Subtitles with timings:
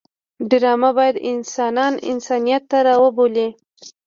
[0.49, 3.47] ډرامه باید انسانان انسانیت ته راوبولي